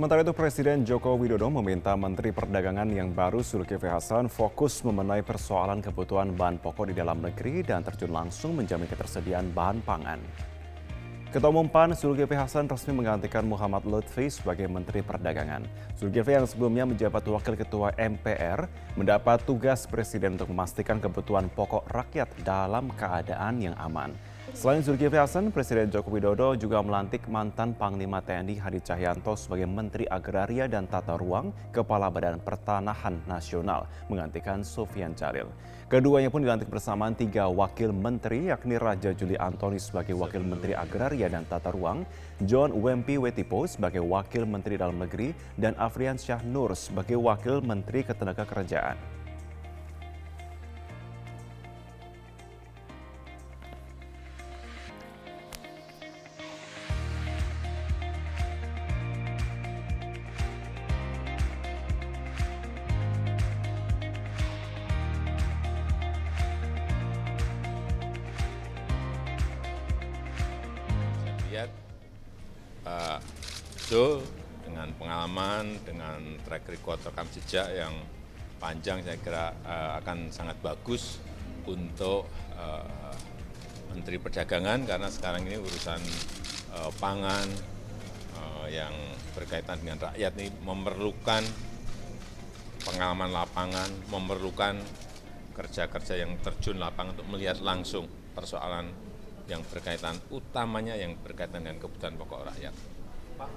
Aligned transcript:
Sementara 0.00 0.24
itu 0.24 0.32
Presiden 0.32 0.80
Joko 0.88 1.12
Widodo 1.12 1.52
meminta 1.52 1.92
Menteri 1.92 2.32
Perdagangan 2.32 2.88
yang 2.88 3.12
baru 3.12 3.44
Zulkifli 3.44 3.92
Hasan 3.92 4.32
fokus 4.32 4.80
memenuhi 4.80 5.20
persoalan 5.20 5.84
kebutuhan 5.84 6.32
bahan 6.40 6.56
pokok 6.56 6.88
di 6.88 6.96
dalam 6.96 7.20
negeri 7.20 7.60
dan 7.60 7.84
terjun 7.84 8.08
langsung 8.08 8.56
menjamin 8.56 8.88
ketersediaan 8.88 9.52
bahan 9.52 9.84
pangan. 9.84 10.16
Ketua 11.28 11.52
Umum 11.52 11.68
PAN 11.68 11.92
Zulkifli 11.92 12.32
Hasan 12.32 12.64
resmi 12.64 12.96
menggantikan 12.96 13.44
Muhammad 13.44 13.84
Lutfi 13.84 14.32
sebagai 14.32 14.72
Menteri 14.72 15.04
Perdagangan. 15.04 15.68
Zulkifli 16.00 16.32
yang 16.32 16.48
sebelumnya 16.48 16.88
menjabat 16.88 17.20
Wakil 17.20 17.60
Ketua 17.60 17.92
MPR 18.00 18.72
mendapat 18.96 19.44
tugas 19.44 19.84
Presiden 19.84 20.40
untuk 20.40 20.48
memastikan 20.48 20.96
kebutuhan 20.96 21.52
pokok 21.52 21.84
rakyat 21.92 22.32
dalam 22.40 22.88
keadaan 22.96 23.60
yang 23.60 23.76
aman. 23.76 24.16
Selain 24.50 24.82
Zulkifli 24.82 25.14
Hasan, 25.14 25.54
Presiden 25.54 25.94
Joko 25.94 26.10
Widodo 26.10 26.58
juga 26.58 26.82
melantik 26.82 27.30
mantan 27.30 27.70
Panglima 27.70 28.18
TNI 28.18 28.58
Hadi 28.58 28.82
Cahyanto 28.82 29.38
sebagai 29.38 29.70
Menteri 29.70 30.10
Agraria 30.10 30.66
dan 30.66 30.90
Tata 30.90 31.14
Ruang, 31.14 31.54
Kepala 31.70 32.10
Badan 32.10 32.42
Pertanahan 32.42 33.22
Nasional, 33.30 33.86
menggantikan 34.10 34.66
Sofian 34.66 35.14
Jalil. 35.14 35.46
Keduanya 35.86 36.34
pun 36.34 36.42
dilantik 36.42 36.66
bersamaan 36.66 37.14
tiga 37.14 37.46
wakil 37.46 37.94
menteri, 37.94 38.50
yakni 38.50 38.74
Raja 38.74 39.14
Juli 39.14 39.38
Antoni 39.38 39.78
sebagai 39.78 40.18
Wakil 40.18 40.42
Menteri 40.42 40.74
Agraria 40.74 41.30
dan 41.30 41.46
Tata 41.46 41.70
Ruang, 41.70 42.02
John 42.42 42.74
Wempi 42.74 43.22
Wetipo 43.22 43.66
sebagai 43.70 44.02
Wakil 44.02 44.50
Menteri 44.50 44.78
Dalam 44.78 44.98
Negeri, 44.98 45.30
dan 45.58 45.78
Afrian 45.78 46.18
Syah 46.18 46.42
Nur 46.42 46.74
sebagai 46.74 47.18
Wakil 47.18 47.62
Menteri 47.62 48.02
Ketenagakerjaan. 48.02 49.19
Pak 72.80 73.20
Zul 73.90 74.22
dengan 74.64 74.88
pengalaman, 74.94 75.82
dengan 75.82 76.20
track 76.46 76.70
record 76.70 77.02
rekam 77.02 77.26
jejak 77.34 77.68
yang 77.74 77.94
panjang 78.60 79.00
saya 79.02 79.18
kira 79.18 79.56
uh, 79.64 79.98
akan 80.04 80.28
sangat 80.30 80.54
bagus 80.60 81.18
untuk 81.64 82.28
uh, 82.54 83.16
Menteri 83.90 84.22
Perdagangan 84.22 84.86
karena 84.86 85.08
sekarang 85.10 85.42
ini 85.48 85.58
urusan 85.58 86.00
uh, 86.76 86.90
pangan 87.00 87.48
yang 88.70 88.94
berkaitan 89.34 89.82
dengan 89.82 89.98
rakyat 89.98 90.30
ini 90.38 90.46
memerlukan 90.62 91.42
pengalaman 92.86 93.34
lapangan, 93.34 93.90
memerlukan 94.14 94.78
kerja-kerja 95.58 96.22
yang 96.22 96.38
terjun 96.38 96.78
lapangan 96.78 97.18
untuk 97.18 97.28
melihat 97.34 97.58
langsung 97.58 98.06
persoalan 98.32 98.94
yang 99.50 99.66
berkaitan 99.66 100.14
utamanya 100.30 100.94
yang 100.94 101.18
berkaitan 101.18 101.66
dengan 101.66 101.82
kebutuhan 101.82 102.14
pokok 102.14 102.46
rakyat. 102.54 102.74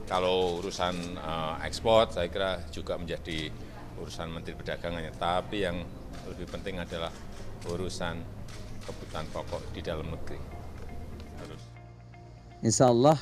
Kalau 0.10 0.58
urusan 0.64 1.20
uh, 1.22 1.62
ekspor 1.62 2.10
saya 2.10 2.32
kira 2.34 2.66
juga 2.74 2.98
menjadi 2.98 3.54
urusan 4.02 4.34
Menteri 4.34 4.58
Perdagangannya, 4.58 5.14
tapi 5.22 5.62
yang 5.62 5.86
lebih 6.26 6.50
penting 6.50 6.82
adalah 6.82 7.14
urusan 7.70 8.18
kebutuhan 8.84 9.28
pokok 9.30 9.62
di 9.76 9.82
dalam 9.86 10.10
negeri. 10.10 10.40
Terus. 11.40 11.62
Insya 12.66 12.90
Allah 12.90 13.20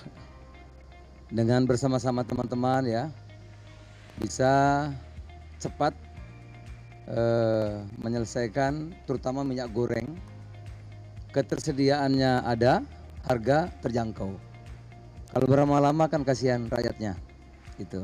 dengan 1.28 1.68
bersama-sama 1.68 2.24
teman-teman 2.24 2.88
ya 2.88 3.04
bisa 4.22 4.88
cepat 5.58 5.98
uh, 7.10 7.82
menyelesaikan 8.00 8.94
terutama 9.10 9.42
minyak 9.42 9.72
goreng 9.74 10.14
ketersediaannya 11.32 12.44
ada, 12.44 12.84
harga 13.28 13.72
terjangkau. 13.84 14.32
Kalau 15.32 15.46
berlama-lama 15.48 16.12
kan 16.12 16.28
kasihan 16.28 16.68
rakyatnya. 16.68 17.16
Itu. 17.80 18.04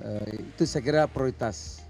E, 0.00 0.08
itu 0.36 0.62
saya 0.68 0.82
kira 0.84 1.02
prioritas. 1.08 1.80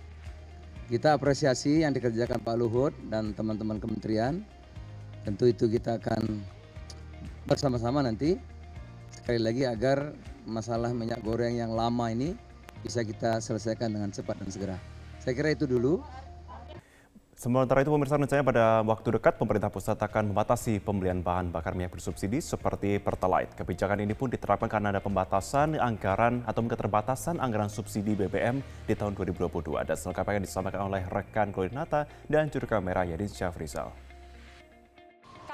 Kita 0.87 1.15
apresiasi 1.15 1.83
yang 1.83 1.95
dikerjakan 1.95 2.43
Pak 2.43 2.57
Luhut 2.59 2.95
dan 3.11 3.35
teman-teman 3.35 3.83
kementerian. 3.83 4.43
Tentu 5.27 5.51
itu 5.51 5.67
kita 5.67 5.99
akan 5.99 6.43
bersama-sama 7.47 8.03
nanti 8.03 8.39
sekali 9.11 9.43
lagi 9.43 9.63
agar 9.67 10.15
masalah 10.47 10.95
minyak 10.95 11.21
goreng 11.23 11.59
yang 11.59 11.75
lama 11.75 12.11
ini 12.11 12.35
bisa 12.81 13.05
kita 13.05 13.43
selesaikan 13.43 13.93
dengan 13.93 14.11
cepat 14.15 14.39
dan 14.41 14.49
segera. 14.49 14.79
Saya 15.21 15.37
kira 15.37 15.53
itu 15.53 15.69
dulu. 15.69 16.01
Sementara 17.41 17.81
itu 17.81 17.89
pemirsa 17.89 18.21
rencana 18.21 18.45
pada 18.45 18.85
waktu 18.85 19.17
dekat 19.17 19.41
pemerintah 19.41 19.73
pusat 19.73 19.97
akan 19.97 20.29
membatasi 20.29 20.77
pembelian 20.77 21.25
bahan 21.25 21.49
bakar 21.49 21.73
minyak 21.73 21.97
bersubsidi 21.97 22.37
seperti 22.37 23.01
Pertalite. 23.01 23.57
Kebijakan 23.57 24.05
ini 24.05 24.13
pun 24.13 24.29
diterapkan 24.29 24.69
karena 24.69 24.93
ada 24.93 25.01
pembatasan 25.01 25.81
anggaran 25.81 26.45
atau 26.45 26.61
keterbatasan 26.61 27.41
anggaran 27.41 27.73
subsidi 27.73 28.13
BBM 28.13 28.61
di 28.85 28.93
tahun 28.93 29.17
2022. 29.17 29.57
Dan 29.89 29.97
selengkapnya 29.97 30.37
yang 30.37 30.45
disampaikan 30.45 30.85
oleh 30.85 31.01
rekan 31.09 31.49
Koordinata 31.49 32.05
dan 32.29 32.53
juru 32.53 32.69
kamera 32.69 33.09
Yadin 33.09 33.33
Syafrizal. 33.33 34.10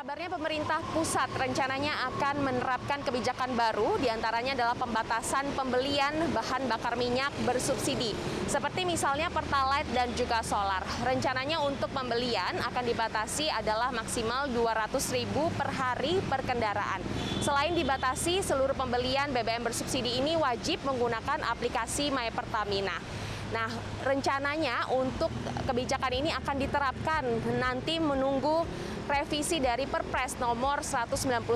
Kabarnya 0.06 0.38
pemerintah 0.38 0.78
pusat 0.94 1.26
rencananya 1.34 1.90
akan 2.14 2.46
menerapkan 2.46 3.02
kebijakan 3.02 3.58
baru, 3.58 3.98
di 3.98 4.06
antaranya 4.06 4.54
adalah 4.54 4.78
pembatasan 4.78 5.50
pembelian 5.58 6.30
bahan 6.30 6.70
bakar 6.70 6.94
minyak 6.94 7.34
bersubsidi, 7.42 8.14
seperti 8.46 8.86
misalnya 8.86 9.34
Pertalite 9.34 9.90
dan 9.90 10.14
juga 10.14 10.46
solar. 10.46 10.86
Rencananya 11.02 11.58
untuk 11.66 11.90
pembelian 11.90 12.54
akan 12.54 12.86
dibatasi 12.86 13.50
adalah 13.50 13.90
maksimal 13.90 14.46
200 14.54 14.94
ribu 15.10 15.50
per 15.58 15.74
hari 15.74 16.22
per 16.30 16.46
kendaraan. 16.46 17.02
Selain 17.42 17.74
dibatasi, 17.74 18.46
seluruh 18.46 18.78
pembelian 18.78 19.34
BBM 19.34 19.66
bersubsidi 19.66 20.22
ini 20.22 20.38
wajib 20.38 20.86
menggunakan 20.86 21.42
aplikasi 21.50 22.14
My 22.14 22.30
Pertamina. 22.30 22.94
Nah, 23.50 23.70
rencananya 24.06 24.86
untuk 24.90 25.34
kebijakan 25.66 26.12
ini 26.14 26.30
akan 26.30 26.56
diterapkan 26.62 27.22
nanti 27.58 27.98
menunggu 27.98 28.66
revisi 29.06 29.62
dari 29.62 29.86
Perpres 29.86 30.34
nomor 30.42 30.82
191 30.82 31.46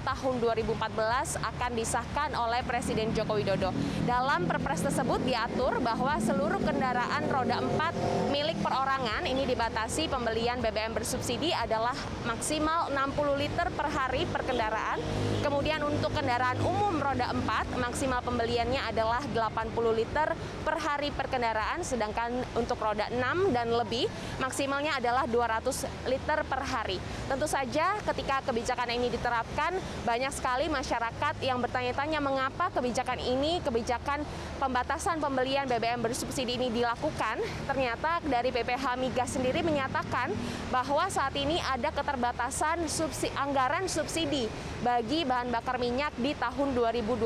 tahun 0.00 0.34
2014 0.40 1.36
akan 1.36 1.70
disahkan 1.76 2.32
oleh 2.32 2.64
Presiden 2.64 3.12
Joko 3.12 3.36
Widodo. 3.36 3.76
Dalam 4.08 4.48
Perpres 4.48 4.80
tersebut 4.80 5.20
diatur 5.22 5.84
bahwa 5.84 6.16
seluruh 6.16 6.60
kendaraan 6.64 7.28
roda 7.28 7.60
4 7.60 8.32
milik 8.32 8.56
perorangan 8.64 9.28
ini 9.28 9.44
dibatasi 9.44 10.08
pembelian 10.08 10.64
BBM 10.64 10.96
bersubsidi 10.96 11.52
adalah 11.52 11.94
maksimal 12.24 12.88
60 12.88 13.40
liter 13.40 13.68
per 13.68 13.88
hari 13.92 14.24
per 14.24 14.40
kendaraan. 14.48 14.96
Kemudian 15.44 15.84
untuk 15.84 16.08
kendaraan 16.16 16.56
umum 16.64 16.96
roda 16.96 17.28
4 17.36 17.84
maksimal 17.84 18.24
pembeliannya 18.24 18.80
adalah 18.80 19.20
80 19.28 19.92
liter 19.92 20.32
per 20.64 20.76
hari 20.80 21.12
per 21.12 21.28
kendaraan 21.28 21.84
sedangkan 21.84 22.40
untuk 22.56 22.80
roda 22.80 23.12
6 23.12 23.52
dan 23.52 23.68
lebih 23.68 24.08
maksimalnya 24.40 24.96
adalah 24.96 25.28
200 25.28 26.08
liter 26.08 26.40
per 26.48 26.62
hari 26.64 26.93
hari. 26.94 27.24
Tentu 27.24 27.46
saja 27.48 27.98
ketika 28.12 28.44
kebijakan 28.46 28.88
ini 28.94 29.08
diterapkan, 29.10 29.72
banyak 30.04 30.32
sekali 30.32 30.66
masyarakat 30.68 31.34
yang 31.42 31.58
bertanya-tanya 31.58 32.20
mengapa 32.20 32.70
kebijakan 32.70 33.18
ini, 33.18 33.58
kebijakan 33.64 34.22
pembatasan 34.60 35.18
pembelian 35.18 35.66
BBM 35.66 36.04
bersubsidi 36.04 36.60
ini 36.60 36.70
dilakukan. 36.70 37.40
Ternyata 37.66 38.20
dari 38.28 38.52
PPH 38.52 38.94
Migas 39.00 39.34
sendiri 39.34 39.64
menyatakan 39.64 40.30
bahwa 40.68 41.08
saat 41.10 41.34
ini 41.34 41.58
ada 41.64 41.90
keterbatasan 41.90 42.86
subsidi, 42.86 43.32
anggaran 43.34 43.88
subsidi 43.88 44.46
bagi 44.84 45.24
bahan 45.24 45.48
bakar 45.50 45.80
minyak 45.80 46.12
di 46.20 46.36
tahun 46.36 46.76
2022. 46.76 47.24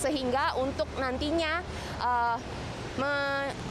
Sehingga 0.00 0.56
untuk 0.56 0.88
nantinya 0.96 1.60
uh, 2.00 2.36
me 2.96 3.12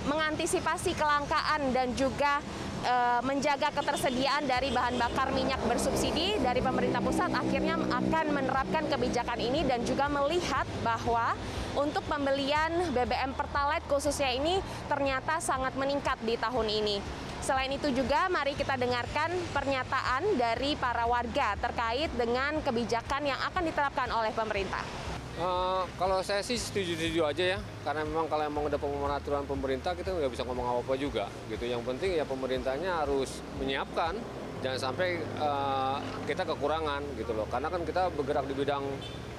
mengantisipasi 0.07 0.95
kelangkaan 0.95 1.75
dan 1.75 1.91
juga 1.97 2.39
e, 2.83 2.95
menjaga 3.25 3.69
ketersediaan 3.73 4.47
dari 4.47 4.69
bahan 4.71 4.95
bakar 4.99 5.31
minyak 5.35 5.59
bersubsidi 5.67 6.39
dari 6.39 6.59
pemerintah 6.63 7.03
pusat 7.03 7.31
akhirnya 7.31 7.79
akan 7.79 8.25
menerapkan 8.31 8.87
kebijakan 8.87 9.39
ini 9.39 9.65
dan 9.67 9.83
juga 9.83 10.07
melihat 10.07 10.65
bahwa 10.83 11.35
untuk 11.77 12.03
pembelian 12.09 12.91
BBM 12.91 13.35
Pertalite 13.37 13.85
khususnya 13.87 14.33
ini 14.33 14.59
ternyata 14.91 15.39
sangat 15.39 15.75
meningkat 15.79 16.17
di 16.23 16.35
tahun 16.35 16.67
ini. 16.67 16.97
Selain 17.39 17.71
itu 17.71 17.89
juga 17.95 18.27
mari 18.27 18.53
kita 18.53 18.75
dengarkan 18.75 19.31
pernyataan 19.55 20.37
dari 20.37 20.75
para 20.75 21.07
warga 21.07 21.55
terkait 21.57 22.11
dengan 22.13 22.59
kebijakan 22.61 23.25
yang 23.25 23.39
akan 23.47 23.63
diterapkan 23.63 24.11
oleh 24.11 24.29
pemerintah. 24.35 25.08
Uh, 25.39 25.87
kalau 25.95 26.19
saya 26.19 26.43
sih 26.43 26.59
setuju-setuju 26.59 27.23
aja 27.23 27.43
ya, 27.55 27.59
karena 27.87 28.03
memang 28.03 28.27
kalau 28.27 28.43
emang 28.43 28.67
udah 28.67 28.75
pengumuman 28.75 29.23
pemerintah 29.47 29.95
kita 29.95 30.11
nggak 30.11 30.35
bisa 30.35 30.43
ngomong 30.43 30.67
apa-apa 30.67 30.99
juga 30.99 31.31
gitu. 31.47 31.63
Yang 31.63 31.87
penting 31.87 32.19
ya 32.19 32.27
pemerintahnya 32.27 33.07
harus 33.07 33.39
menyiapkan, 33.55 34.19
jangan 34.59 34.91
sampai 34.91 35.23
uh, 35.39 36.03
kita 36.27 36.43
kekurangan 36.43 36.99
gitu 37.15 37.31
loh. 37.31 37.47
Karena 37.47 37.71
kan 37.71 37.87
kita 37.87 38.11
bergerak 38.19 38.51
di 38.51 38.55
bidang 38.59 38.83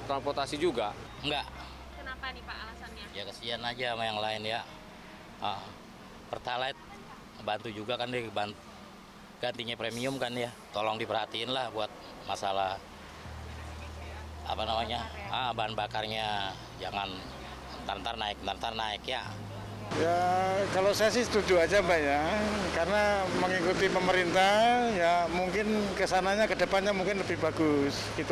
transportasi 0.09 0.57
juga. 0.57 0.89
Enggak. 1.21 1.45
Kenapa 1.93 2.33
nih 2.33 2.41
Pak 2.49 2.57
alasannya? 2.65 3.05
Ya 3.13 3.21
kasihan 3.29 3.61
aja 3.61 3.85
sama 3.93 4.03
yang 4.09 4.17
lain 4.17 4.41
ya. 4.41 4.61
Ah, 5.37 5.61
Pertalite 6.33 6.81
bantu 7.45 7.69
juga 7.69 7.93
kan 8.01 8.09
deh 8.09 8.25
bant 8.33 8.57
gantinya 9.37 9.77
premium 9.77 10.17
kan 10.17 10.33
ya. 10.33 10.49
Tolong 10.73 10.97
diperhatiin 10.97 11.53
lah 11.53 11.69
buat 11.69 11.93
masalah 12.25 12.81
apa 14.47 14.61
namanya 14.65 15.05
ah 15.29 15.51
bahan 15.53 15.73
bakarnya 15.77 16.55
jangan 16.81 17.09
ntar-ntar 17.85 18.15
naik 18.17 18.37
ntar-ntar 18.41 18.73
naik 18.73 19.03
ya. 19.05 19.23
Ya 19.99 20.15
kalau 20.71 20.95
saya 20.95 21.11
sih 21.11 21.27
setuju 21.27 21.59
aja 21.59 21.83
Mbak 21.83 21.99
ya, 21.99 22.23
karena 22.71 23.27
mengikuti 23.43 23.91
pemerintah 23.91 24.87
ya 24.95 25.27
mungkin 25.27 25.67
ke 25.99 26.07
sananya 26.07 26.47
ke 26.47 26.55
depannya 26.55 26.95
mungkin 26.95 27.19
lebih 27.19 27.35
bagus 27.43 27.99
gitu. 28.15 28.31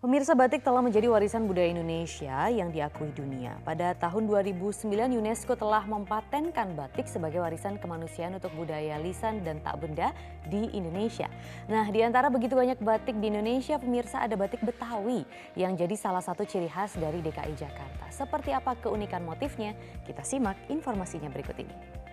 Pemirsa 0.00 0.32
batik 0.32 0.64
telah 0.64 0.80
menjadi 0.80 1.12
warisan 1.12 1.44
budaya 1.44 1.76
Indonesia 1.76 2.48
yang 2.48 2.72
diakui 2.72 3.12
dunia. 3.12 3.60
Pada 3.68 3.92
tahun 3.92 4.32
2009 4.32 4.88
UNESCO 4.96 5.60
telah 5.60 5.84
mempatenkan 5.84 6.72
batik 6.72 7.04
sebagai 7.04 7.44
warisan 7.44 7.76
kemanusiaan 7.76 8.32
untuk 8.32 8.48
budaya 8.56 8.96
lisan 8.96 9.44
dan 9.44 9.60
tak 9.60 9.76
benda 9.76 10.16
di 10.48 10.72
Indonesia. 10.72 11.28
Nah 11.68 11.84
di 11.92 12.00
antara 12.00 12.32
begitu 12.32 12.56
banyak 12.56 12.80
batik 12.80 13.20
di 13.20 13.28
Indonesia 13.28 13.76
pemirsa 13.76 14.24
ada 14.24 14.40
batik 14.40 14.64
Betawi 14.64 15.28
yang 15.52 15.76
jadi 15.76 15.92
salah 16.00 16.24
satu 16.24 16.48
ciri 16.48 16.72
khas 16.72 16.96
dari 16.96 17.20
DKI 17.20 17.60
Jakarta. 17.60 18.08
Seperti 18.08 18.56
apa 18.56 18.80
keunikan 18.80 19.20
motifnya? 19.20 19.76
Kita 20.08 20.24
simak 20.24 20.56
informasinya 20.72 21.28
berikut 21.28 21.60
ini. 21.60 22.08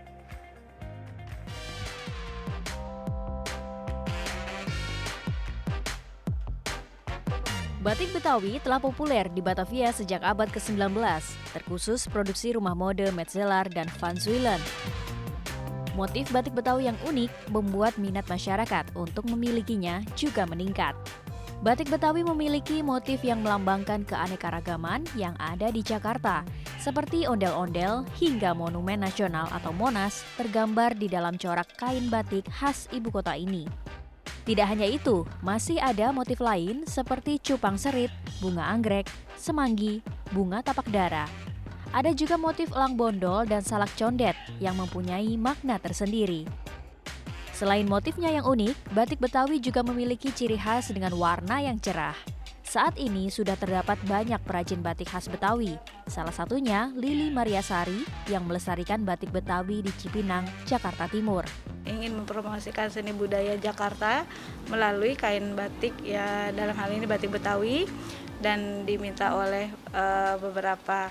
Batik 7.87 8.11
Betawi 8.11 8.59
telah 8.59 8.83
populer 8.83 9.31
di 9.31 9.39
Batavia 9.39 9.95
sejak 9.95 10.19
abad 10.19 10.51
ke-19, 10.51 10.91
terkhusus 11.55 12.03
produksi 12.11 12.51
rumah 12.51 12.75
mode 12.75 13.07
Metzeler 13.15 13.63
dan 13.71 13.87
Van 14.03 14.19
Zuylen. 14.19 14.59
Motif 15.95 16.27
batik 16.35 16.51
Betawi 16.51 16.91
yang 16.91 16.99
unik 17.07 17.31
membuat 17.47 17.95
minat 17.95 18.27
masyarakat 18.27 18.91
untuk 18.91 19.23
memilikinya 19.31 20.03
juga 20.19 20.43
meningkat. 20.43 20.99
Batik 21.63 21.87
Betawi 21.87 22.27
memiliki 22.27 22.83
motif 22.83 23.23
yang 23.23 23.39
melambangkan 23.39 24.03
keanekaragaman 24.03 25.07
yang 25.15 25.39
ada 25.39 25.71
di 25.71 25.79
Jakarta, 25.79 26.43
seperti 26.83 27.23
ondel-ondel 27.23 28.03
hingga 28.19 28.51
monumen 28.51 28.99
nasional 28.99 29.47
atau 29.55 29.71
Monas 29.71 30.27
tergambar 30.35 30.91
di 30.91 31.07
dalam 31.07 31.39
corak 31.39 31.71
kain 31.79 32.11
batik 32.11 32.51
khas 32.51 32.91
ibu 32.91 33.15
kota 33.15 33.31
ini. 33.39 33.86
Tidak 34.47 34.63
hanya 34.63 34.87
itu, 34.87 35.27
masih 35.43 35.75
ada 35.75 36.07
motif 36.15 36.39
lain 36.39 36.87
seperti 36.87 37.35
cupang 37.35 37.75
serit, 37.75 38.07
bunga 38.39 38.63
anggrek, 38.71 39.03
semanggi, 39.35 39.99
bunga 40.31 40.63
tapak 40.63 40.87
dara. 40.87 41.27
Ada 41.91 42.15
juga 42.15 42.39
motif 42.39 42.71
elang 42.71 42.95
bondol 42.95 43.43
dan 43.43 43.59
salak 43.59 43.91
condet 43.99 44.39
yang 44.63 44.79
mempunyai 44.79 45.35
makna 45.35 45.75
tersendiri. 45.83 46.47
Selain 47.51 47.83
motifnya 47.83 48.31
yang 48.31 48.47
unik, 48.47 48.95
batik 48.95 49.19
Betawi 49.19 49.59
juga 49.59 49.83
memiliki 49.83 50.31
ciri 50.31 50.55
khas 50.55 50.95
dengan 50.95 51.11
warna 51.19 51.59
yang 51.59 51.75
cerah. 51.75 52.15
Saat 52.67 52.99
ini 52.99 53.31
sudah 53.31 53.55
terdapat 53.55 53.95
banyak 54.11 54.43
perajin 54.43 54.83
batik 54.83 55.07
khas 55.07 55.31
Betawi. 55.31 55.79
Salah 56.03 56.35
satunya 56.35 56.91
Lili 56.99 57.31
Mariasari 57.31 58.03
yang 58.27 58.43
melestarikan 58.43 59.07
batik 59.07 59.31
Betawi 59.31 59.79
di 59.79 59.91
Cipinang, 59.95 60.43
Jakarta 60.67 61.07
Timur. 61.07 61.47
Ingin 61.87 62.19
mempromosikan 62.19 62.91
seni 62.91 63.15
budaya 63.15 63.55
Jakarta 63.55 64.27
melalui 64.67 65.15
kain 65.15 65.55
batik 65.55 65.95
ya 66.03 66.51
dalam 66.51 66.75
hal 66.75 66.91
ini 66.91 67.07
batik 67.07 67.31
Betawi 67.31 67.87
dan 68.43 68.83
diminta 68.83 69.31
oleh 69.31 69.71
uh, 69.95 70.35
beberapa 70.35 71.07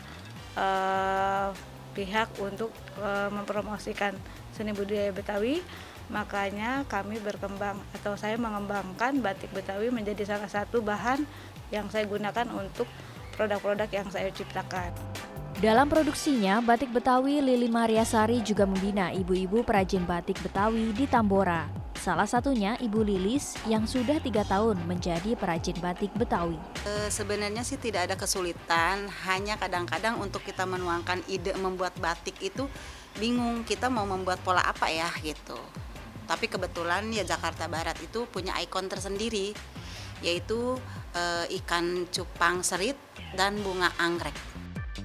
uh, 0.61 1.57
pihak 1.97 2.37
untuk 2.37 2.69
uh, 3.01 3.33
mempromosikan 3.33 4.13
seni 4.53 4.77
budaya 4.77 5.09
Betawi 5.09 5.65
makanya 6.09 6.87
kami 6.87 7.19
berkembang 7.19 7.79
atau 7.97 8.15
saya 8.15 8.39
mengembangkan 8.39 9.19
batik 9.19 9.51
Betawi 9.51 9.91
menjadi 9.91 10.37
salah 10.37 10.51
satu 10.51 10.83
bahan 10.83 11.27
yang 11.75 11.91
saya 11.91 12.07
gunakan 12.07 12.47
untuk 12.55 12.87
produk-produk 13.35 13.91
yang 13.91 14.09
saya 14.09 14.31
ciptakan. 14.31 14.95
Dalam 15.57 15.89
produksinya, 15.89 16.61
batik 16.61 16.93
Betawi 16.93 17.41
Lili 17.41 17.73
Mariasari 17.73 18.45
juga 18.45 18.69
membina 18.69 19.09
ibu-ibu 19.09 19.65
perajin 19.65 20.05
batik 20.05 20.37
Betawi 20.45 20.93
di 20.93 21.09
Tambora. 21.09 21.87
Salah 21.97 22.29
satunya 22.29 22.77
Ibu 22.79 23.03
Lilis 23.03 23.59
yang 23.67 23.89
sudah 23.89 24.23
tiga 24.23 24.47
tahun 24.47 24.79
menjadi 24.85 25.35
perajin 25.35 25.81
batik 25.81 26.13
Betawi. 26.15 26.55
E, 26.85 27.09
sebenarnya 27.09 27.65
sih 27.65 27.81
tidak 27.81 28.07
ada 28.07 28.15
kesulitan, 28.21 29.11
hanya 29.27 29.57
kadang-kadang 29.57 30.21
untuk 30.21 30.45
kita 30.45 30.69
menuangkan 30.69 31.25
ide 31.27 31.57
membuat 31.57 31.97
batik 31.99 32.37
itu 32.45 32.69
bingung 33.17 33.65
kita 33.65 33.89
mau 33.89 34.05
membuat 34.05 34.39
pola 34.45 34.61
apa 34.63 34.93
ya 34.93 35.09
gitu. 35.25 35.57
Tapi 36.27 36.51
kebetulan 36.51 37.09
ya 37.15 37.23
Jakarta 37.23 37.71
Barat 37.71 37.97
itu 38.03 38.27
punya 38.27 38.59
ikon 38.59 38.91
tersendiri, 38.91 39.55
yaitu 40.21 40.77
e, 41.15 41.23
ikan 41.63 42.11
cupang 42.11 42.67
serit 42.67 42.99
dan 43.39 43.57
bunga 43.63 43.95
anggrek. 43.97 44.35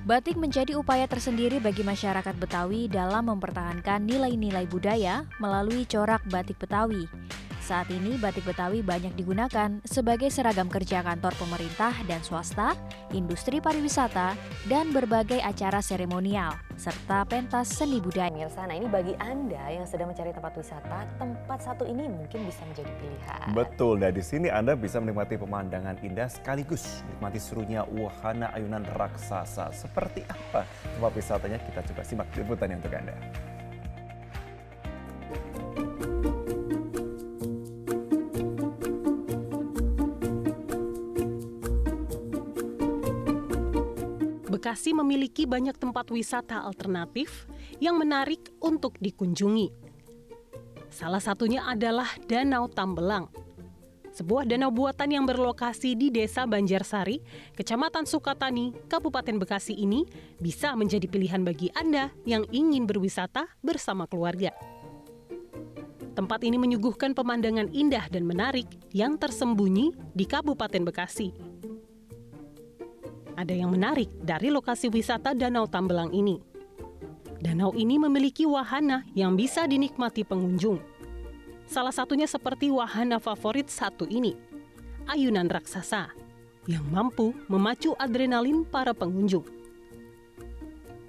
Batik 0.02 0.34
menjadi 0.34 0.74
upaya 0.74 1.06
tersendiri 1.06 1.62
bagi 1.62 1.86
masyarakat 1.86 2.34
Betawi 2.34 2.90
dalam 2.90 3.30
mempertahankan 3.30 4.02
nilai-nilai 4.02 4.66
budaya 4.66 5.30
melalui 5.38 5.86
corak 5.86 6.26
batik 6.26 6.58
Betawi. 6.58 7.06
Saat 7.72 7.88
ini 7.88 8.20
batik 8.20 8.44
Betawi 8.44 8.84
banyak 8.84 9.16
digunakan 9.16 9.80
sebagai 9.88 10.28
seragam 10.28 10.68
kerja 10.68 11.00
kantor 11.08 11.32
pemerintah 11.40 11.96
dan 12.04 12.20
swasta, 12.20 12.76
industri 13.16 13.64
pariwisata, 13.64 14.36
dan 14.68 14.92
berbagai 14.92 15.40
acara 15.40 15.80
seremonial, 15.80 16.52
serta 16.76 17.24
pentas 17.24 17.72
seni 17.72 18.04
budaya. 18.04 18.28
Mirsa, 18.28 18.68
nah 18.68 18.76
ini 18.76 18.92
bagi 18.92 19.16
Anda 19.24 19.72
yang 19.72 19.88
sedang 19.88 20.12
mencari 20.12 20.36
tempat 20.36 20.52
wisata, 20.60 21.08
tempat 21.16 21.64
satu 21.64 21.88
ini 21.88 22.12
mungkin 22.12 22.44
bisa 22.44 22.60
menjadi 22.68 22.92
pilihan. 23.00 23.56
Betul, 23.56 24.04
dan 24.04 24.20
di 24.20 24.24
sini 24.28 24.52
Anda 24.52 24.76
bisa 24.76 25.00
menikmati 25.00 25.40
pemandangan 25.40 26.04
indah 26.04 26.28
sekaligus 26.28 27.08
menikmati 27.08 27.40
serunya 27.40 27.88
wahana 27.88 28.52
ayunan 28.52 28.84
raksasa. 29.00 29.72
Seperti 29.72 30.28
apa 30.28 30.68
tempat 30.68 31.12
wisatanya? 31.16 31.56
Kita 31.64 31.88
coba 31.88 32.04
simak 32.04 32.28
liputannya 32.36 32.84
untuk 32.84 32.92
Anda. 33.00 33.16
Bekasi 44.72 44.96
memiliki 44.96 45.44
banyak 45.44 45.76
tempat 45.76 46.08
wisata 46.16 46.64
alternatif 46.64 47.44
yang 47.84 48.00
menarik 48.00 48.56
untuk 48.64 48.96
dikunjungi. 49.04 49.68
Salah 50.88 51.20
satunya 51.20 51.60
adalah 51.68 52.08
Danau 52.24 52.72
Tambelang. 52.72 53.28
Sebuah 54.16 54.48
danau 54.48 54.72
buatan 54.72 55.12
yang 55.12 55.28
berlokasi 55.28 56.00
di 56.00 56.08
Desa 56.08 56.48
Banjarsari, 56.48 57.20
Kecamatan 57.52 58.08
Sukatani, 58.08 58.72
Kabupaten 58.88 59.44
Bekasi 59.44 59.76
ini 59.76 60.08
bisa 60.40 60.72
menjadi 60.80 61.04
pilihan 61.04 61.44
bagi 61.44 61.68
Anda 61.76 62.08
yang 62.24 62.48
ingin 62.48 62.88
berwisata 62.88 63.52
bersama 63.60 64.08
keluarga. 64.08 64.56
Tempat 66.16 66.48
ini 66.48 66.56
menyuguhkan 66.56 67.12
pemandangan 67.12 67.68
indah 67.76 68.08
dan 68.08 68.24
menarik 68.24 68.72
yang 68.96 69.20
tersembunyi 69.20 70.16
di 70.16 70.24
Kabupaten 70.24 70.88
Bekasi. 70.88 71.60
Ada 73.42 73.58
yang 73.58 73.74
menarik 73.74 74.06
dari 74.22 74.54
lokasi 74.54 74.94
wisata 74.94 75.34
Danau 75.34 75.66
Tambelang 75.66 76.14
ini. 76.14 76.38
Danau 77.42 77.74
ini 77.74 77.98
memiliki 77.98 78.46
wahana 78.46 79.02
yang 79.18 79.34
bisa 79.34 79.66
dinikmati 79.66 80.22
pengunjung. 80.22 80.78
Salah 81.66 81.90
satunya 81.90 82.30
seperti 82.30 82.70
wahana 82.70 83.18
favorit 83.18 83.66
satu 83.66 84.06
ini, 84.06 84.38
ayunan 85.10 85.50
raksasa, 85.50 86.14
yang 86.70 86.86
mampu 86.94 87.34
memacu 87.50 87.98
adrenalin 87.98 88.62
para 88.62 88.94
pengunjung. 88.94 89.42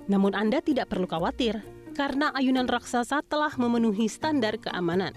Namun 0.08 0.32
Anda 0.32 0.64
tidak 0.64 0.88
perlu 0.88 1.04
khawatir, 1.04 1.60
karena 1.92 2.32
ayunan 2.32 2.64
raksasa 2.64 3.20
telah 3.28 3.52
memenuhi 3.60 4.08
standar 4.08 4.56
keamanan. 4.56 5.12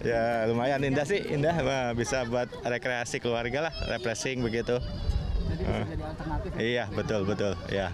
Ya 0.00 0.48
lumayan 0.48 0.80
indah 0.80 1.04
sih, 1.04 1.20
indah 1.28 1.92
bisa 1.92 2.24
buat 2.24 2.48
rekreasi 2.64 3.20
keluarga 3.20 3.68
lah, 3.68 3.74
refreshing 3.92 4.40
begitu. 4.40 4.80
Jadi 5.44 5.62
bisa 5.62 5.76
uh, 5.76 5.86
jadi 5.86 6.04
alternatif. 6.04 6.50
Ya? 6.50 6.58
Iya 6.60 6.84
betul 6.92 7.20
betul 7.28 7.52
ya. 7.68 7.88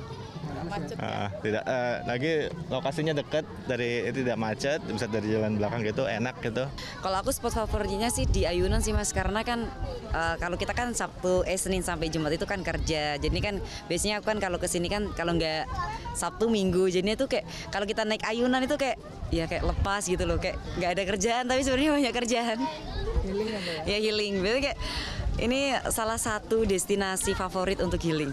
Macet 0.61 0.93
ya? 0.93 1.01
Uh, 1.01 1.29
tidak 1.41 1.65
uh, 1.65 1.97
lagi 2.05 2.33
lokasinya 2.69 3.15
dekat 3.17 3.45
dari 3.65 4.05
itu 4.07 4.21
tidak 4.23 4.39
macet 4.39 4.81
bisa 4.85 5.09
dari 5.09 5.33
jalan 5.33 5.57
belakang 5.57 5.81
gitu 5.83 6.05
enak 6.05 6.37
gitu. 6.45 6.69
Kalau 7.01 7.17
aku 7.17 7.33
spot 7.33 7.57
favoritnya 7.57 8.13
sih 8.13 8.29
di 8.29 8.45
Ayunan 8.45 8.85
sih 8.85 8.93
mas 8.93 9.11
karena 9.11 9.41
kan 9.41 9.67
uh, 10.13 10.37
kalau 10.37 10.61
kita 10.61 10.77
kan 10.77 10.93
Sabtu 10.93 11.49
eh 11.49 11.57
Senin 11.57 11.81
sampai 11.81 12.13
Jumat 12.13 12.37
itu 12.37 12.45
kan 12.45 12.61
kerja 12.61 13.17
jadi 13.17 13.39
kan 13.41 13.59
biasanya 13.89 14.21
aku 14.21 14.37
kan 14.37 14.39
kalau 14.39 14.61
ke 14.61 14.69
sini 14.69 14.93
kan 14.93 15.09
kalau 15.17 15.33
nggak 15.35 15.65
Sabtu 16.13 16.53
Minggu 16.53 16.93
jadinya 16.93 17.17
tuh 17.17 17.31
kayak 17.31 17.49
kalau 17.73 17.89
kita 17.89 18.05
naik 18.05 18.21
Ayunan 18.29 18.61
itu 18.61 18.77
kayak 18.77 19.01
ya 19.33 19.49
kayak 19.49 19.65
lepas 19.65 20.03
gitu 20.05 20.27
loh 20.29 20.37
kayak 20.37 20.61
nggak 20.77 20.91
ada 20.93 21.03
kerjaan 21.09 21.45
tapi 21.49 21.61
sebenarnya 21.65 21.93
banyak 21.97 22.15
kerjaan. 22.15 22.59
Healing 23.21 23.49
ya? 23.53 23.61
Ya 23.85 23.97
healing, 24.01 24.35
berarti 24.41 24.61
kayak 24.73 24.79
ini 25.41 25.73
salah 25.89 26.21
satu 26.21 26.69
destinasi 26.69 27.33
favorit 27.33 27.81
untuk 27.81 27.99
healing. 28.05 28.31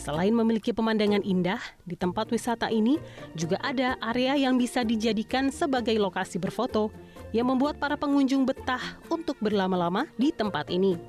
Selain 0.00 0.34
memiliki 0.36 0.74
pemandangan 0.74 1.24
indah, 1.24 1.60
di 1.88 1.96
tempat 1.96 2.28
wisata 2.28 2.68
ini 2.68 3.00
juga 3.32 3.56
ada 3.64 3.96
area 4.04 4.36
yang 4.36 4.60
bisa 4.60 4.84
dijadikan 4.84 5.48
sebagai 5.48 5.96
lokasi 5.96 6.36
berfoto 6.36 6.92
yang 7.32 7.48
membuat 7.48 7.80
para 7.80 7.96
pengunjung 7.96 8.44
betah 8.44 9.00
untuk 9.08 9.38
berlama-lama 9.40 10.04
di 10.20 10.28
tempat 10.28 10.68
ini. 10.68 11.00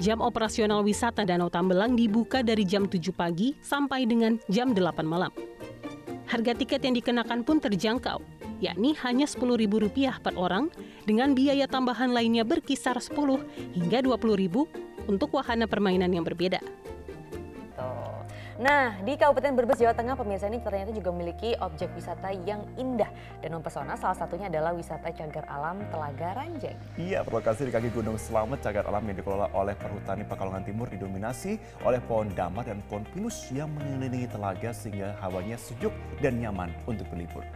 Jam 0.00 0.24
operasional 0.24 0.80
wisata 0.80 1.28
Danau 1.28 1.52
Tambelang 1.52 1.92
dibuka 1.92 2.40
dari 2.40 2.64
jam 2.64 2.88
7 2.88 3.12
pagi 3.12 3.52
sampai 3.60 4.08
dengan 4.08 4.40
jam 4.48 4.72
8 4.72 5.04
malam. 5.04 5.28
Harga 6.30 6.54
tiket 6.54 6.86
yang 6.86 6.94
dikenakan 6.94 7.42
pun 7.42 7.58
terjangkau, 7.58 8.22
yakni 8.62 8.94
hanya 9.02 9.26
Rp10.000 9.26 10.22
per 10.22 10.38
orang 10.38 10.70
dengan 11.02 11.34
biaya 11.34 11.66
tambahan 11.66 12.14
lainnya 12.14 12.46
berkisar 12.46 13.02
10 13.02 13.18
hingga 13.74 14.06
Rp20.000 14.06 14.54
untuk 15.10 15.34
wahana 15.34 15.66
permainan 15.66 16.14
yang 16.14 16.22
berbeda. 16.22 16.62
Nah, 18.60 18.92
di 19.00 19.16
Kabupaten 19.16 19.56
Brebes, 19.56 19.80
Jawa 19.80 19.96
Tengah, 19.96 20.20
pemirsa 20.20 20.44
ini 20.44 20.60
ternyata 20.60 20.92
juga 20.92 21.08
memiliki 21.16 21.56
objek 21.64 21.96
wisata 21.96 22.28
yang 22.44 22.60
indah 22.76 23.08
dan 23.40 23.56
mempesona. 23.56 23.96
Salah 23.96 24.12
satunya 24.12 24.52
adalah 24.52 24.76
wisata 24.76 25.08
cagar 25.16 25.48
alam 25.48 25.80
Telaga 25.88 26.36
Ranjeng. 26.36 26.76
Iya, 27.00 27.24
berlokasi 27.24 27.64
di 27.64 27.72
kaki 27.72 27.88
Gunung 27.88 28.20
Selamet, 28.20 28.60
cagar 28.60 28.84
alam 28.84 29.00
yang 29.08 29.16
dikelola 29.16 29.48
oleh 29.56 29.72
Perhutani 29.80 30.28
Pekalongan 30.28 30.68
Timur 30.68 30.92
didominasi 30.92 31.56
oleh 31.88 32.04
pohon 32.04 32.28
damar 32.36 32.68
dan 32.68 32.84
pohon 32.84 33.08
pinus 33.16 33.48
yang 33.48 33.72
mengelilingi 33.72 34.28
telaga 34.28 34.76
sehingga 34.76 35.16
hawanya 35.24 35.56
sejuk 35.56 35.96
dan 36.20 36.36
nyaman 36.36 36.68
untuk 36.84 37.08
berlibur. 37.08 37.48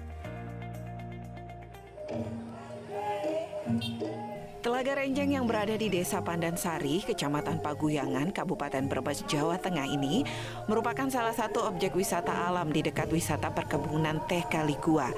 Telaga 4.85 5.01
Renjeng 5.01 5.33
yang 5.33 5.49
berada 5.49 5.81
di 5.81 5.89
Desa 5.89 6.21
Pandansari, 6.21 7.01
Kecamatan 7.09 7.65
Paguyangan, 7.65 8.37
Kabupaten 8.37 8.85
Brebes, 8.85 9.25
Jawa 9.25 9.57
Tengah 9.57 9.89
ini 9.89 10.29
merupakan 10.69 11.09
salah 11.09 11.33
satu 11.33 11.65
objek 11.65 11.97
wisata 11.97 12.29
alam 12.53 12.69
di 12.69 12.85
dekat 12.85 13.09
wisata 13.09 13.49
perkebunan 13.49 14.21
teh 14.29 14.45
Kaligua. 14.45 15.09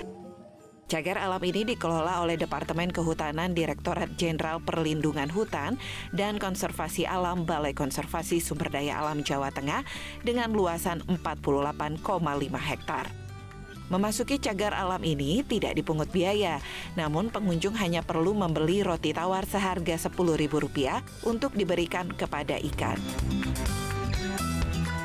Cagar 0.86 1.18
alam 1.18 1.42
ini 1.42 1.66
dikelola 1.66 2.22
oleh 2.22 2.38
Departemen 2.38 2.94
Kehutanan 2.94 3.58
Direktorat 3.58 4.14
Jenderal 4.14 4.62
Perlindungan 4.62 5.34
Hutan 5.34 5.82
dan 6.14 6.38
Konservasi 6.38 7.02
Alam 7.02 7.42
Balai 7.42 7.74
Konservasi 7.74 8.38
Sumber 8.38 8.70
Daya 8.70 9.02
Alam 9.02 9.26
Jawa 9.26 9.50
Tengah 9.50 9.82
dengan 10.22 10.54
luasan 10.54 11.02
48,5 11.10 12.06
hektar. 12.54 13.25
Memasuki 13.86 14.42
cagar 14.42 14.74
alam 14.74 14.98
ini 15.06 15.46
tidak 15.46 15.78
dipungut 15.78 16.10
biaya, 16.10 16.58
namun 16.98 17.30
pengunjung 17.30 17.78
hanya 17.78 18.02
perlu 18.02 18.34
membeli 18.34 18.82
roti 18.82 19.14
tawar 19.14 19.46
seharga 19.46 19.94
Rp10.000 19.94 21.22
untuk 21.22 21.54
diberikan 21.54 22.10
kepada 22.10 22.58
ikan. 22.74 22.98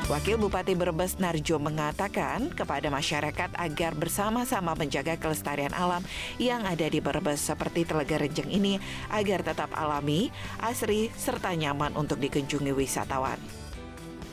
Wakil 0.09 0.35
Bupati 0.35 0.75
Brebes 0.75 1.23
Narjo 1.23 1.55
mengatakan 1.55 2.51
kepada 2.51 2.91
masyarakat 2.91 3.55
agar 3.55 3.95
bersama-sama 3.95 4.75
menjaga 4.75 5.15
kelestarian 5.15 5.71
alam 5.71 6.03
yang 6.35 6.67
ada 6.67 6.83
di 6.83 6.99
Brebes 6.99 7.39
seperti 7.39 7.87
Telaga 7.87 8.19
Renjeng 8.19 8.51
ini 8.51 8.75
agar 9.07 9.39
tetap 9.39 9.71
alami, 9.71 10.27
asri, 10.59 11.07
serta 11.15 11.55
nyaman 11.55 11.95
untuk 11.95 12.19
dikunjungi 12.19 12.75
wisatawan. 12.75 13.39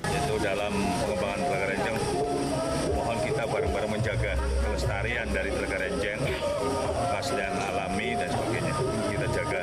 Itu 0.02 0.34
dalam 0.42 0.74
pengembangan 0.74 1.40
Telaga 1.46 1.66
Renjeng 1.70 1.98
kita 3.88 3.96
menjaga 3.96 4.32
kelestarian 4.60 5.26
dari 5.32 5.48
Telaga 5.48 5.76
Renjeng, 5.80 6.20
keaslian 7.08 7.54
alami 7.56 8.12
dan 8.20 8.28
sebagainya. 8.28 8.72
Kita 9.08 9.26
jaga 9.32 9.60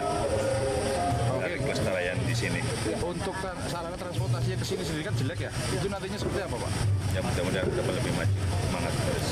dari 1.45 1.55
kelestarian 1.61 2.17
di 2.25 2.33
sini. 2.33 2.59
Untuk 3.05 3.37
sarana 3.69 3.93
transportasinya 3.93 4.57
ke 4.57 4.65
sini 4.65 4.81
sendiri 4.81 5.03
kan 5.05 5.13
jelek 5.13 5.39
ya. 5.45 5.51
Itu 5.77 5.85
nantinya 5.93 6.17
seperti 6.17 6.39
apa, 6.41 6.55
Pak? 6.57 6.71
Ya 7.13 7.19
mudah-mudahan 7.21 7.69
dapat 7.69 7.93
lebih 8.01 8.11
maju. 8.17 8.35
Semangat 8.65 8.93
terus. 8.97 9.27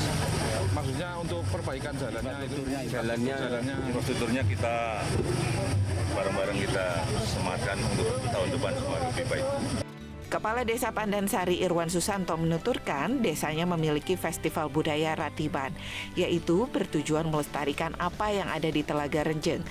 Maksudnya 0.74 1.10
untuk 1.18 1.42
perbaikan 1.50 1.94
jalannya 1.98 2.34
itu 2.46 2.60
jalannya, 2.94 3.34
jalannya 3.34 3.76
infrastrukturnya 3.90 4.42
kita 4.46 4.74
bareng-bareng 6.14 6.58
kita 6.70 6.86
sematkan 7.34 7.78
untuk 7.82 8.14
tahun 8.30 8.48
depan 8.54 8.72
semua 8.78 8.98
lebih 9.10 9.26
baik. 9.26 9.83
Kepala 10.34 10.66
Desa 10.66 10.90
Pandansari 10.90 11.62
Irwan 11.62 11.86
Susanto 11.86 12.34
menuturkan 12.34 13.22
desanya 13.22 13.70
memiliki 13.70 14.18
festival 14.18 14.66
budaya 14.66 15.14
Ratiban, 15.14 15.70
yaitu 16.18 16.66
bertujuan 16.74 17.30
melestarikan 17.30 17.94
apa 18.02 18.34
yang 18.34 18.50
ada 18.50 18.66
di 18.66 18.82
Telaga 18.82 19.22
Renjeng. 19.22 19.62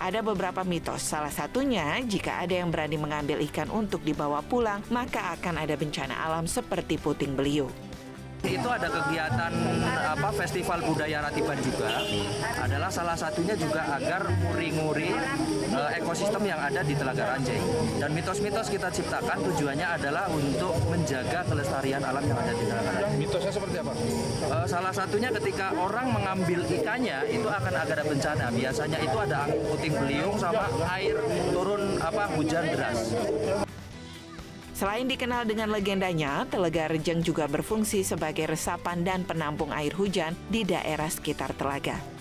Ada 0.00 0.24
beberapa 0.24 0.64
mitos, 0.64 1.04
salah 1.04 1.28
satunya 1.28 2.00
jika 2.08 2.40
ada 2.40 2.56
yang 2.56 2.72
berani 2.72 2.96
mengambil 2.96 3.36
ikan 3.52 3.68
untuk 3.68 4.00
dibawa 4.00 4.40
pulang, 4.40 4.80
maka 4.88 5.36
akan 5.36 5.60
ada 5.60 5.76
bencana 5.76 6.16
alam 6.24 6.48
seperti 6.48 6.96
puting 6.96 7.36
beliung 7.36 7.87
itu 8.46 8.68
ada 8.70 8.88
kegiatan 8.88 9.52
apa 10.14 10.28
festival 10.34 10.78
budaya 10.86 11.18
Ratiban 11.26 11.58
juga 11.58 11.90
adalah 12.62 12.90
salah 12.90 13.18
satunya 13.18 13.58
juga 13.58 13.82
agar 13.98 14.30
muri-muri 14.46 15.10
e, 15.68 15.80
ekosistem 15.98 16.46
yang 16.46 16.60
ada 16.62 16.80
di 16.86 16.94
Telaga 16.94 17.34
Ranjeng 17.34 17.62
dan 17.98 18.10
mitos-mitos 18.14 18.70
kita 18.70 18.88
ciptakan 18.94 19.38
tujuannya 19.42 19.86
adalah 19.98 20.30
untuk 20.30 20.74
menjaga 20.86 21.42
kelestarian 21.50 22.02
alam 22.02 22.22
yang 22.22 22.38
ada 22.38 22.52
di 22.54 22.64
Telaga 22.66 22.90
Ranjeng. 22.94 23.18
Mitosnya 23.18 23.52
seperti 23.52 23.76
apa? 23.82 23.92
E, 24.46 24.56
salah 24.70 24.94
satunya 24.94 25.30
ketika 25.34 25.74
orang 25.74 26.06
mengambil 26.14 26.62
ikannya 26.62 27.18
itu 27.26 27.48
akan 27.50 27.74
ada 27.74 28.02
bencana. 28.06 28.46
Biasanya 28.54 28.98
itu 29.02 29.16
ada 29.18 29.36
angin 29.44 29.60
puting 29.70 29.94
beliung 29.98 30.36
sama 30.38 30.66
air 30.94 31.16
turun 31.52 31.98
apa 31.98 32.24
hujan 32.34 32.64
deras. 32.70 32.98
Selain 34.78 35.10
dikenal 35.10 35.42
dengan 35.42 35.74
legendanya, 35.74 36.46
Telaga 36.46 36.86
Rejeng 36.86 37.18
juga 37.18 37.50
berfungsi 37.50 38.06
sebagai 38.06 38.46
resapan 38.46 39.02
dan 39.02 39.26
penampung 39.26 39.74
air 39.74 39.90
hujan 39.90 40.38
di 40.46 40.62
daerah 40.62 41.10
sekitar 41.10 41.50
telaga. 41.58 42.17